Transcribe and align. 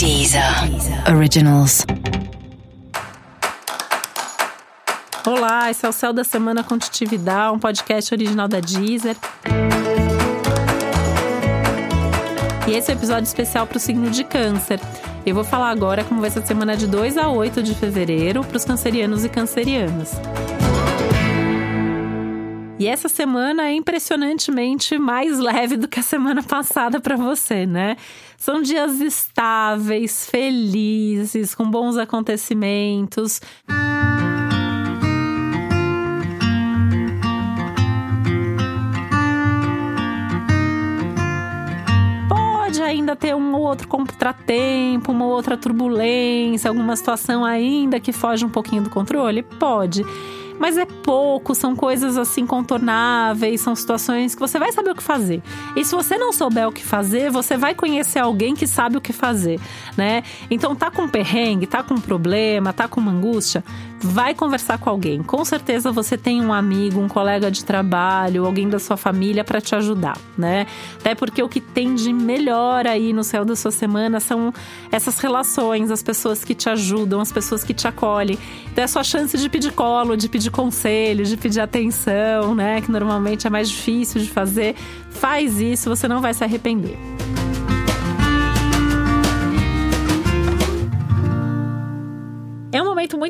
Deezer 0.00 0.42
Originals. 1.14 1.84
Olá, 5.26 5.70
esse 5.70 5.84
é 5.84 5.88
o 5.90 5.92
Céu 5.92 6.10
da 6.14 6.24
Semana 6.24 6.64
Contitividade, 6.64 7.54
um 7.54 7.58
podcast 7.58 8.14
original 8.14 8.48
da 8.48 8.60
Deezer. 8.60 9.14
E 12.66 12.72
esse 12.72 12.90
é 12.90 12.94
o 12.94 12.96
um 12.96 12.98
episódio 12.98 13.24
especial 13.24 13.66
para 13.66 13.76
o 13.76 13.78
signo 13.78 14.08
de 14.08 14.24
Câncer. 14.24 14.80
Eu 15.26 15.34
vou 15.34 15.44
falar 15.44 15.68
agora 15.68 16.02
como 16.02 16.22
vai 16.22 16.30
ser 16.30 16.38
a 16.38 16.46
semana 16.46 16.78
de 16.78 16.86
2 16.86 17.18
a 17.18 17.28
8 17.28 17.62
de 17.62 17.74
fevereiro 17.74 18.42
para 18.42 18.56
os 18.56 18.64
cancerianos 18.64 19.22
e 19.22 19.28
cancerianas. 19.28 20.12
E 22.80 22.86
essa 22.86 23.10
semana 23.10 23.68
é 23.68 23.74
impressionantemente 23.74 24.98
mais 24.98 25.38
leve 25.38 25.76
do 25.76 25.86
que 25.86 26.00
a 26.00 26.02
semana 26.02 26.42
passada 26.42 26.98
para 26.98 27.14
você, 27.14 27.66
né? 27.66 27.94
São 28.38 28.62
dias 28.62 29.02
estáveis, 29.02 30.26
felizes, 30.30 31.54
com 31.54 31.70
bons 31.70 31.98
acontecimentos. 31.98 33.42
Ainda 42.82 43.14
ter 43.14 43.36
um 43.36 43.54
ou 43.54 43.62
outro 43.62 43.86
contratempo, 43.86 45.12
uma 45.12 45.24
outra 45.24 45.56
turbulência, 45.56 46.68
alguma 46.68 46.96
situação 46.96 47.44
ainda 47.44 48.00
que 48.00 48.10
foge 48.10 48.44
um 48.44 48.48
pouquinho 48.48 48.82
do 48.82 48.90
controle? 48.90 49.44
Pode 49.44 50.04
mas 50.60 50.76
é 50.76 50.84
pouco, 50.84 51.54
são 51.54 51.74
coisas 51.74 52.18
assim 52.18 52.46
contornáveis, 52.46 53.62
são 53.62 53.74
situações 53.74 54.34
que 54.34 54.40
você 54.40 54.58
vai 54.58 54.70
saber 54.70 54.90
o 54.90 54.94
que 54.94 55.02
fazer. 55.02 55.42
E 55.74 55.82
se 55.82 55.94
você 55.94 56.18
não 56.18 56.34
souber 56.34 56.68
o 56.68 56.72
que 56.72 56.84
fazer, 56.84 57.30
você 57.30 57.56
vai 57.56 57.74
conhecer 57.74 58.18
alguém 58.18 58.54
que 58.54 58.66
sabe 58.66 58.98
o 58.98 59.00
que 59.00 59.12
fazer, 59.12 59.58
né? 59.96 60.22
Então 60.50 60.76
tá 60.76 60.90
com 60.90 61.08
perrengue, 61.08 61.66
tá 61.66 61.82
com 61.82 61.94
problema, 61.94 62.74
tá 62.74 62.86
com 62.86 63.00
uma 63.00 63.10
angústia, 63.10 63.64
vai 63.98 64.34
conversar 64.34 64.76
com 64.76 64.90
alguém. 64.90 65.22
Com 65.22 65.42
certeza 65.46 65.90
você 65.90 66.18
tem 66.18 66.44
um 66.44 66.52
amigo, 66.52 67.00
um 67.00 67.08
colega 67.08 67.50
de 67.50 67.64
trabalho, 67.64 68.44
alguém 68.44 68.68
da 68.68 68.78
sua 68.78 68.98
família 68.98 69.42
para 69.42 69.62
te 69.62 69.74
ajudar, 69.74 70.18
né? 70.36 70.66
Até 70.98 71.14
porque 71.14 71.42
o 71.42 71.48
que 71.48 71.60
tem 71.60 71.94
de 71.94 72.12
melhor 72.12 72.86
aí 72.86 73.14
no 73.14 73.24
céu 73.24 73.46
da 73.46 73.56
sua 73.56 73.70
semana 73.70 74.20
são 74.20 74.52
essas 74.92 75.18
relações, 75.18 75.90
as 75.90 76.02
pessoas 76.02 76.44
que 76.44 76.54
te 76.54 76.68
ajudam, 76.68 77.18
as 77.18 77.32
pessoas 77.32 77.64
que 77.64 77.72
te 77.72 77.88
acolhem. 77.88 78.38
Então 78.70 78.82
é 78.82 78.84
a 78.84 78.88
sua 78.88 79.02
chance 79.02 79.38
de 79.38 79.48
pedir 79.48 79.72
colo, 79.72 80.16
de 80.16 80.28
pedir 80.28 80.49
conselhos, 80.50 81.28
de 81.28 81.36
pedir 81.36 81.60
atenção, 81.60 82.54
né? 82.54 82.80
Que 82.80 82.90
normalmente 82.90 83.46
é 83.46 83.50
mais 83.50 83.68
difícil 83.68 84.20
de 84.20 84.28
fazer. 84.28 84.74
Faz 85.10 85.60
isso, 85.60 85.88
você 85.88 86.06
não 86.06 86.20
vai 86.20 86.34
se 86.34 86.44
arrepender. 86.44 87.19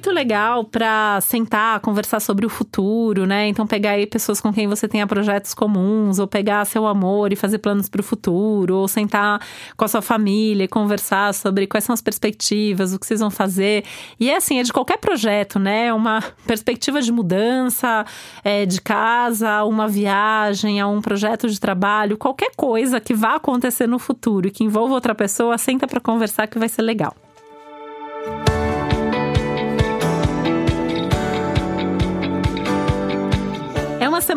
Muito 0.00 0.12
legal 0.12 0.64
para 0.64 1.20
sentar, 1.20 1.78
conversar 1.80 2.20
sobre 2.20 2.46
o 2.46 2.48
futuro, 2.48 3.26
né? 3.26 3.48
Então 3.48 3.66
pegar 3.66 3.90
aí 3.90 4.06
pessoas 4.06 4.40
com 4.40 4.50
quem 4.50 4.66
você 4.66 4.88
tenha 4.88 5.06
projetos 5.06 5.52
comuns, 5.52 6.18
ou 6.18 6.26
pegar 6.26 6.64
seu 6.64 6.86
amor 6.86 7.34
e 7.34 7.36
fazer 7.36 7.58
planos 7.58 7.86
para 7.86 8.00
o 8.00 8.02
futuro, 8.02 8.76
ou 8.76 8.88
sentar 8.88 9.38
com 9.76 9.84
a 9.84 9.88
sua 9.88 10.00
família 10.00 10.64
e 10.64 10.68
conversar 10.68 11.34
sobre 11.34 11.66
quais 11.66 11.84
são 11.84 11.92
as 11.92 12.00
perspectivas, 12.00 12.94
o 12.94 12.98
que 12.98 13.06
vocês 13.06 13.20
vão 13.20 13.30
fazer. 13.30 13.84
E 14.18 14.30
é 14.30 14.36
assim, 14.36 14.58
é 14.58 14.62
de 14.62 14.72
qualquer 14.72 14.96
projeto, 14.96 15.58
né? 15.58 15.92
Uma 15.92 16.24
perspectiva 16.46 17.02
de 17.02 17.12
mudança, 17.12 18.06
é, 18.42 18.64
de 18.64 18.80
casa, 18.80 19.64
uma 19.64 19.86
viagem, 19.86 20.80
a 20.80 20.88
um 20.88 21.02
projeto 21.02 21.46
de 21.46 21.60
trabalho, 21.60 22.16
qualquer 22.16 22.52
coisa 22.56 22.98
que 23.00 23.12
vá 23.12 23.34
acontecer 23.34 23.86
no 23.86 23.98
futuro 23.98 24.48
e 24.48 24.50
que 24.50 24.64
envolva 24.64 24.94
outra 24.94 25.14
pessoa, 25.14 25.58
senta 25.58 25.86
para 25.86 26.00
conversar 26.00 26.46
que 26.46 26.58
vai 26.58 26.70
ser 26.70 26.80
legal. 26.80 27.14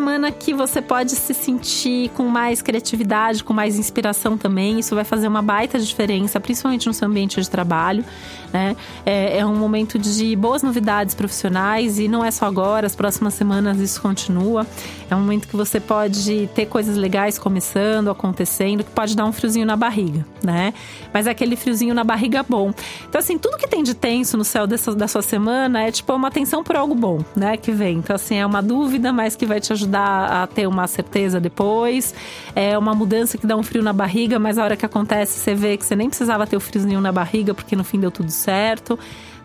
Semana 0.04 0.30
que 0.30 0.52
você 0.52 0.82
pode 0.82 1.12
se 1.12 1.32
sentir 1.32 2.10
com 2.10 2.24
mais 2.24 2.60
criatividade, 2.60 3.42
com 3.42 3.54
mais 3.54 3.78
inspiração 3.78 4.36
também. 4.36 4.78
Isso 4.78 4.94
vai 4.94 5.02
fazer 5.02 5.26
uma 5.26 5.40
baita 5.40 5.78
diferença, 5.78 6.38
principalmente 6.38 6.86
no 6.86 6.92
seu 6.92 7.08
ambiente 7.08 7.40
de 7.40 7.48
trabalho. 7.48 8.04
Né? 8.52 8.76
É, 9.06 9.38
é 9.38 9.46
um 9.46 9.56
momento 9.56 9.98
de 9.98 10.36
boas 10.36 10.62
novidades 10.62 11.14
profissionais 11.14 11.98
e 11.98 12.06
não 12.06 12.22
é 12.22 12.30
só 12.30 12.44
agora, 12.44 12.86
as 12.86 12.94
próximas 12.94 13.32
semanas 13.32 13.80
isso 13.80 14.00
continua. 14.00 14.66
É 15.10 15.16
um 15.16 15.20
momento 15.20 15.48
que 15.48 15.56
você 15.56 15.80
pode 15.80 16.48
ter 16.54 16.66
coisas 16.66 16.96
legais 16.96 17.38
começando, 17.38 18.10
acontecendo, 18.10 18.84
que 18.84 18.90
pode 18.90 19.16
dar 19.16 19.24
um 19.24 19.32
friozinho 19.32 19.66
na 19.66 19.74
barriga, 19.74 20.24
né? 20.42 20.74
Mas 21.12 21.26
é 21.26 21.30
aquele 21.30 21.56
friozinho 21.56 21.94
na 21.94 22.04
barriga 22.04 22.44
bom. 22.46 22.72
Então, 23.08 23.18
assim, 23.18 23.38
tudo 23.38 23.56
que 23.56 23.66
tem 23.66 23.82
de 23.82 23.94
tenso 23.94 24.36
no 24.36 24.44
céu 24.44 24.66
dessa, 24.66 24.94
da 24.94 25.08
sua 25.08 25.22
semana 25.22 25.82
é 25.82 25.90
tipo 25.90 26.12
uma 26.12 26.28
atenção 26.28 26.62
por 26.62 26.76
algo 26.76 26.94
bom, 26.94 27.24
né? 27.34 27.56
Que 27.56 27.72
vem. 27.72 27.98
Então, 27.98 28.14
assim, 28.14 28.36
é 28.36 28.46
uma 28.46 28.62
dúvida, 28.62 29.12
mas 29.12 29.34
que 29.34 29.46
vai 29.46 29.60
te 29.60 29.72
ajudar 29.72 29.93
a 30.02 30.46
ter 30.46 30.66
uma 30.66 30.86
certeza 30.86 31.40
depois. 31.40 32.14
É 32.54 32.76
uma 32.78 32.94
mudança 32.94 33.38
que 33.38 33.46
dá 33.46 33.56
um 33.56 33.62
frio 33.62 33.82
na 33.82 33.92
barriga, 33.92 34.38
mas 34.38 34.58
a 34.58 34.64
hora 34.64 34.76
que 34.76 34.86
acontece, 34.86 35.38
você 35.38 35.54
vê 35.54 35.76
que 35.76 35.84
você 35.84 35.96
nem 35.96 36.08
precisava 36.08 36.46
ter 36.46 36.56
o 36.56 36.60
friozinho 36.60 37.00
na 37.00 37.12
barriga, 37.12 37.54
porque 37.54 37.76
no 37.76 37.84
fim 37.84 37.98
deu 37.98 38.10
tudo 38.10 38.30
certo 38.30 38.98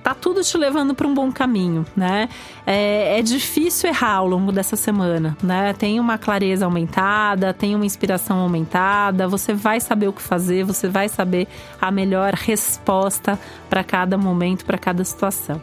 tá 0.03 0.13
tudo 0.13 0.41
te 0.41 0.57
levando 0.57 0.95
para 0.95 1.07
um 1.07 1.13
bom 1.13 1.31
caminho, 1.31 1.85
né? 1.95 2.29
É, 2.65 3.19
é, 3.19 3.21
difícil 3.21 3.89
errar 3.89 4.15
ao 4.15 4.27
longo 4.27 4.51
dessa 4.51 4.75
semana, 4.75 5.37
né? 5.43 5.73
Tem 5.73 5.99
uma 5.99 6.17
clareza 6.17 6.65
aumentada, 6.65 7.53
tem 7.53 7.75
uma 7.75 7.85
inspiração 7.85 8.39
aumentada, 8.39 9.27
você 9.27 9.53
vai 9.53 9.79
saber 9.79 10.07
o 10.07 10.13
que 10.13 10.21
fazer, 10.21 10.63
você 10.63 10.87
vai 10.87 11.09
saber 11.09 11.47
a 11.79 11.91
melhor 11.91 12.33
resposta 12.33 13.37
para 13.69 13.83
cada 13.83 14.17
momento, 14.17 14.65
para 14.65 14.77
cada 14.77 15.03
situação. 15.03 15.61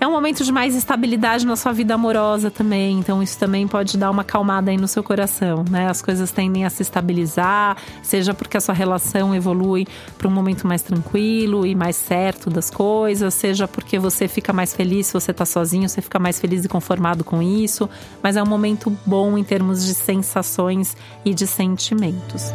É 0.00 0.06
um 0.06 0.12
momento 0.12 0.42
de 0.42 0.50
mais 0.50 0.74
estabilidade 0.74 1.46
na 1.46 1.56
sua 1.56 1.72
vida 1.72 1.92
amorosa 1.92 2.50
também, 2.50 2.98
então 2.98 3.22
isso 3.22 3.38
também 3.38 3.68
pode 3.68 3.98
dar 3.98 4.10
uma 4.10 4.24
calmada 4.24 4.70
aí 4.70 4.78
no 4.78 4.88
seu 4.88 5.02
coração, 5.02 5.62
né? 5.68 5.90
As 5.90 6.00
coisas 6.00 6.32
tendem 6.32 6.64
a 6.64 6.70
se 6.70 6.80
estabilizar, 6.80 7.76
seja 8.02 8.32
porque 8.32 8.56
a 8.56 8.62
sua 8.62 8.74
relação 8.74 9.34
evolui 9.34 9.86
para 10.16 10.26
um 10.26 10.30
momento 10.30 10.66
mais 10.66 10.80
tranquilo 10.80 11.66
e 11.66 11.74
mais 11.74 11.96
certo 11.96 12.48
das 12.48 12.70
coisas, 12.70 13.34
seja 13.34 13.68
porque 13.68 13.98
você 13.98 14.26
fica 14.26 14.54
mais 14.54 14.74
feliz 14.74 15.08
se 15.08 15.12
você 15.12 15.32
está 15.32 15.44
sozinho, 15.44 15.86
você 15.86 16.00
fica 16.00 16.18
mais 16.18 16.40
feliz 16.40 16.64
e 16.64 16.68
conformado 16.68 17.22
com 17.22 17.42
isso, 17.42 17.86
mas 18.22 18.36
é 18.36 18.42
um 18.42 18.48
momento 18.48 18.90
bom 19.04 19.36
em 19.36 19.44
termos 19.44 19.84
de 19.84 19.92
sensações 19.92 20.96
e 21.26 21.34
de 21.34 21.46
sentimentos. 21.46 22.54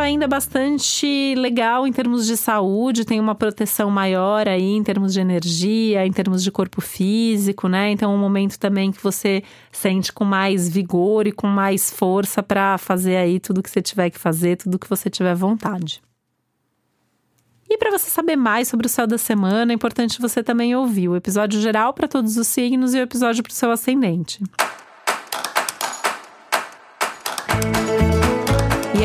Ainda 0.00 0.26
bastante 0.26 1.34
legal 1.36 1.86
em 1.86 1.92
termos 1.92 2.26
de 2.26 2.36
saúde, 2.36 3.04
tem 3.04 3.20
uma 3.20 3.34
proteção 3.34 3.90
maior 3.90 4.48
aí 4.48 4.72
em 4.76 4.82
termos 4.82 5.12
de 5.12 5.20
energia, 5.20 6.06
em 6.06 6.12
termos 6.12 6.42
de 6.42 6.50
corpo 6.50 6.80
físico, 6.80 7.68
né? 7.68 7.90
Então 7.90 8.12
é 8.12 8.14
um 8.14 8.18
momento 8.18 8.58
também 8.58 8.90
que 8.90 9.02
você 9.02 9.42
sente 9.70 10.12
com 10.12 10.24
mais 10.24 10.68
vigor 10.68 11.26
e 11.26 11.32
com 11.32 11.46
mais 11.46 11.90
força 11.90 12.42
para 12.42 12.78
fazer 12.78 13.16
aí 13.16 13.38
tudo 13.38 13.62
que 13.62 13.70
você 13.70 13.82
tiver 13.82 14.10
que 14.10 14.18
fazer, 14.18 14.56
tudo 14.56 14.78
que 14.78 14.88
você 14.88 15.08
tiver 15.08 15.34
vontade. 15.34 16.02
E 17.68 17.78
para 17.78 17.92
você 17.92 18.10
saber 18.10 18.34
mais 18.34 18.66
sobre 18.66 18.86
o 18.86 18.90
céu 18.90 19.06
da 19.06 19.16
semana, 19.16 19.72
é 19.72 19.74
importante 19.74 20.20
você 20.20 20.42
também 20.42 20.74
ouvir 20.74 21.08
o 21.08 21.14
episódio 21.14 21.60
geral 21.60 21.94
para 21.94 22.08
todos 22.08 22.36
os 22.36 22.48
signos 22.48 22.94
e 22.94 22.98
o 22.98 23.02
episódio 23.02 23.44
para 23.44 23.52
o 23.52 23.54
seu 23.54 23.70
ascendente. 23.70 24.42